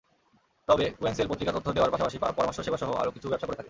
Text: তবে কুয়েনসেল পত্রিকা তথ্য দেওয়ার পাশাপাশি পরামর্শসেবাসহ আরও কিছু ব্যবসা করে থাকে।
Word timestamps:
তবে 0.67 0.85
কুয়েনসেল 0.97 1.27
পত্রিকা 1.29 1.55
তথ্য 1.55 1.67
দেওয়ার 1.73 1.93
পাশাপাশি 1.93 2.17
পরামর্শসেবাসহ 2.37 2.89
আরও 3.01 3.11
কিছু 3.15 3.27
ব্যবসা 3.27 3.45
করে 3.45 3.51
থাকে। 3.51 3.59